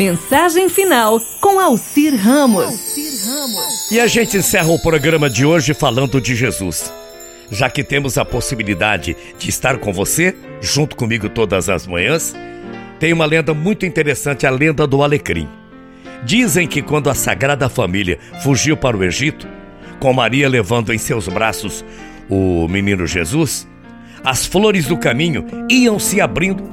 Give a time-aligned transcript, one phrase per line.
[0.00, 2.96] Mensagem final com Alcir Ramos.
[3.92, 6.90] E a gente encerra o programa de hoje falando de Jesus.
[7.50, 12.34] Já que temos a possibilidade de estar com você, junto comigo todas as manhãs,
[12.98, 15.46] tem uma lenda muito interessante, a lenda do alecrim.
[16.24, 19.46] Dizem que quando a Sagrada Família fugiu para o Egito,
[19.98, 21.84] com Maria levando em seus braços
[22.26, 23.68] o menino Jesus,
[24.24, 26.64] as flores do caminho iam se abrindo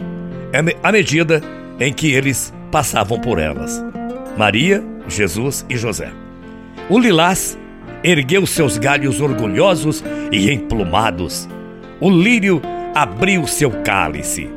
[0.82, 1.44] à medida
[1.78, 3.83] em que eles passavam por elas.
[4.38, 6.11] Maria, Jesus e José.
[6.89, 7.57] O lilás
[8.04, 11.47] ergueu seus galhos orgulhosos e emplumados.
[12.00, 12.61] O lírio
[12.93, 14.50] abriu seu cálice.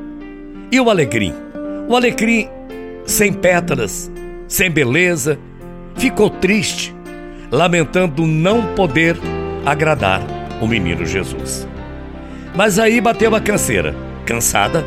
[0.71, 1.35] E o alecrim?
[1.89, 2.49] O alecrim,
[3.05, 4.11] sem pétalas,
[4.47, 5.39] sem beleza,
[5.97, 6.95] ficou triste,
[7.51, 9.17] lamentando não poder
[9.65, 10.21] agradar
[10.61, 11.67] o menino Jesus.
[12.55, 13.95] Mas aí bateu a canseira.
[14.25, 14.85] Cansada,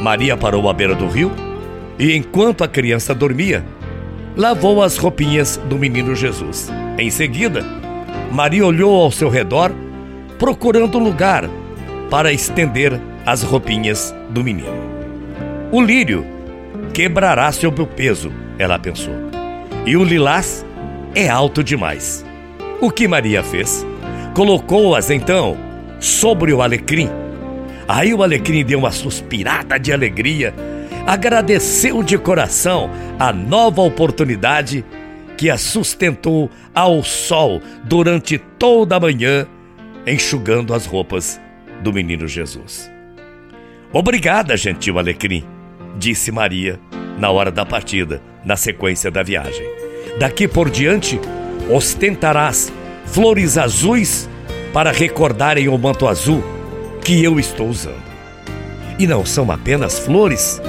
[0.00, 1.30] Maria parou à beira do rio
[1.98, 3.64] e, enquanto a criança dormia,
[4.36, 6.70] lavou as roupinhas do menino Jesus.
[6.98, 7.64] Em seguida,
[8.32, 9.72] Maria olhou ao seu redor,
[10.38, 11.48] procurando lugar
[12.10, 14.94] para estender as roupinhas do menino.
[15.70, 16.24] O lírio
[16.92, 19.14] quebrará sob o peso, ela pensou.
[19.86, 20.64] E o lilás
[21.14, 22.24] é alto demais.
[22.80, 23.86] O que Maria fez?
[24.34, 25.56] Colocou-as então
[26.00, 27.08] sobre o alecrim.
[27.86, 30.54] Aí o alecrim deu uma suspirada de alegria,
[31.06, 34.84] agradeceu de coração a nova oportunidade
[35.36, 39.46] que a sustentou ao sol durante toda a manhã,
[40.06, 41.40] enxugando as roupas
[41.82, 42.90] do menino Jesus.
[43.92, 45.44] Obrigada, gentil alecrim,
[45.96, 46.80] disse Maria
[47.18, 49.64] na hora da partida, na sequência da viagem.
[50.18, 51.20] Daqui por diante,
[51.70, 52.72] ostentarás
[53.06, 54.28] flores azuis
[54.72, 56.42] para recordarem o manto azul
[57.04, 58.02] que eu estou usando.
[58.98, 60.60] E não são apenas flores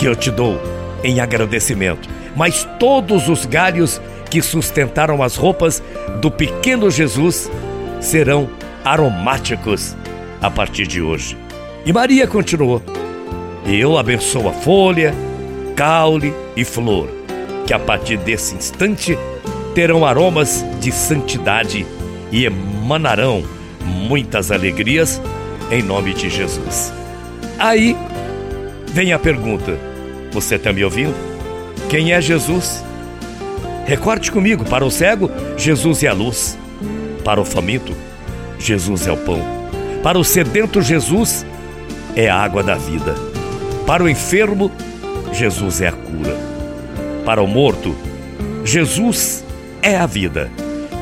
[0.00, 0.58] que eu te dou
[1.04, 5.82] em agradecimento, mas todos os galhos que sustentaram as roupas
[6.22, 7.50] do pequeno Jesus
[8.00, 8.48] serão
[8.82, 9.94] aromáticos
[10.40, 11.36] a partir de hoje.
[11.84, 12.82] E Maria continuou:
[13.66, 15.14] Eu abençoo a folha,
[15.76, 17.06] caule e flor,
[17.66, 19.18] que a partir desse instante
[19.74, 21.86] terão aromas de santidade
[22.32, 23.44] e emanarão
[23.84, 25.20] muitas alegrias
[25.70, 26.90] em nome de Jesus.
[27.58, 27.94] Aí
[28.94, 29.89] vem a pergunta:
[30.32, 31.14] Você está me ouvindo?
[31.88, 32.84] Quem é Jesus?
[33.84, 36.56] Recorde comigo: para o cego, Jesus é a luz.
[37.24, 37.92] Para o faminto,
[38.58, 39.40] Jesus é o pão.
[40.02, 41.44] Para o sedento, Jesus
[42.16, 43.14] é a água da vida.
[43.86, 44.70] Para o enfermo,
[45.32, 46.36] Jesus é a cura.
[47.24, 47.94] Para o morto,
[48.64, 49.44] Jesus
[49.82, 50.50] é a vida.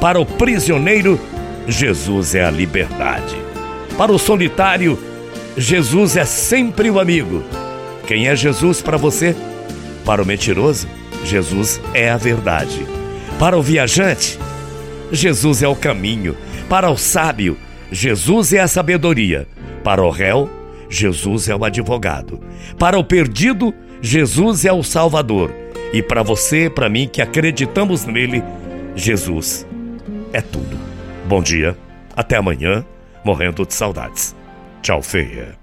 [0.00, 1.21] Para o prisioneiro,
[1.67, 3.37] Jesus é a liberdade.
[3.97, 4.99] Para o solitário,
[5.56, 7.44] Jesus é sempre o amigo.
[8.08, 9.36] Quem é Jesus para você?
[10.02, 10.88] Para o mentiroso,
[11.26, 12.86] Jesus é a verdade.
[13.38, 14.38] Para o viajante,
[15.12, 16.34] Jesus é o caminho.
[16.70, 17.58] Para o sábio,
[17.92, 19.46] Jesus é a sabedoria.
[19.84, 20.48] Para o réu,
[20.88, 22.41] Jesus é o advogado.
[22.78, 25.52] Para o perdido, Jesus é o Salvador.
[25.92, 28.42] E para você, para mim que acreditamos nele,
[28.96, 29.66] Jesus
[30.32, 30.78] é tudo.
[31.26, 31.76] Bom dia,
[32.16, 32.86] até amanhã,
[33.22, 34.34] morrendo de saudades.
[34.80, 35.57] Tchau, feia.